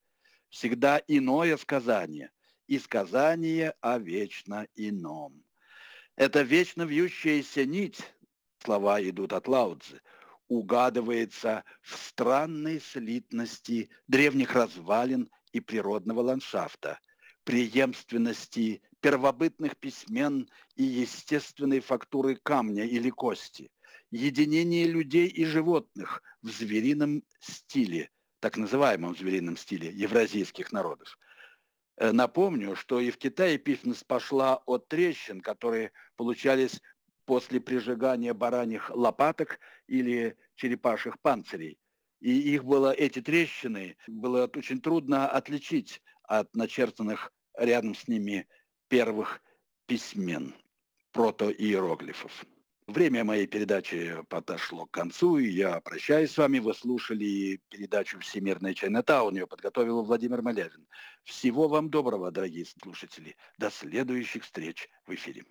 [0.50, 2.30] всегда иное сказание,
[2.66, 5.42] и сказание о вечно ином.
[6.16, 8.00] Это вечно вьющаяся нить,
[8.58, 10.00] слова идут от Лаудзы,
[10.48, 16.98] угадывается в странной слитности древних развалин и природного ландшафта,
[17.44, 23.70] преемственности первобытных письмен и естественной фактуры камня или кости,
[24.10, 31.18] единение людей и животных в зверином стиле, так называемом зверином стиле евразийских народов.
[31.98, 36.80] Э, напомню, что и в Китае письменность пошла от трещин, которые получались
[37.26, 41.78] после прижигания бараньих лопаток или черепашьих панцирей.
[42.20, 48.48] И их было, эти трещины, было очень трудно отличить от начертанных рядом с ними
[48.88, 49.42] первых
[49.86, 50.54] письмен,
[51.12, 52.46] протоиероглифов.
[52.86, 56.60] Время моей передачи подошло к концу, и я прощаюсь с вами.
[56.60, 59.34] Вы слушали передачу «Всемирная Чайнатаун».
[59.34, 60.86] Ее подготовил Владимир Малявин.
[61.24, 63.36] Всего вам доброго, дорогие слушатели.
[63.58, 65.44] До следующих встреч в эфире.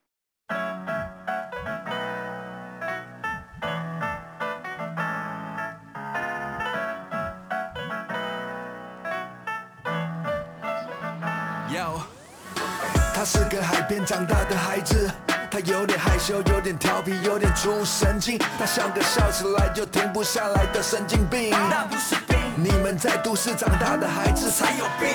[13.25, 15.09] 是个海边长大的孩子，
[15.49, 18.37] 他有点害羞，有点调皮，有点出神经。
[18.59, 21.49] 他像个笑起来就停不下来的神经病。
[21.49, 25.09] 那不是病，你们在都市长大的孩子才有病。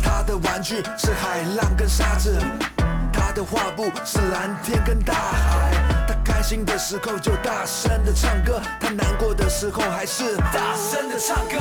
[0.00, 2.38] 他的玩具是海浪跟沙子，
[3.12, 5.72] 他的画布是蓝天跟大海。
[6.06, 11.58] 他开心的时候就大声的唱歌，他难过的时候还是大声的唱歌。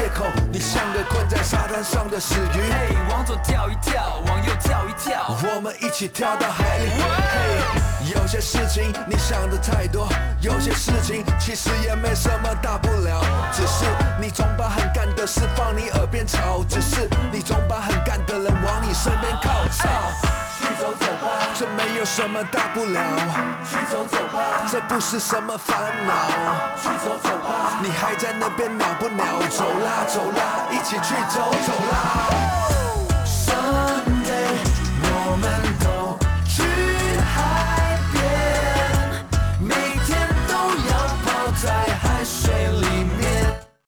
[0.00, 0.24] 借口。
[0.50, 5.36] 你像个困在沙滩上的死鱼，嘿，往左跳一跳，往右跳一跳。
[5.54, 6.90] 我们一起跳到海里。
[6.90, 10.08] 嘿，有些事情你想的太多，
[10.40, 13.20] 有些事情其实也没什么大不了，
[13.52, 13.84] 只是
[14.18, 19.50] 你总把很干的事放你耳边吵，只是你总把很干的人往你身边靠。
[20.78, 23.00] 走走吧，这没有什么大不了。
[23.68, 26.12] 去走走吧，这不是什么烦恼。
[26.76, 29.24] 去走走吧，你还在那边鸟不鸟？
[29.48, 32.49] 走啦走啦，一起去走走啦。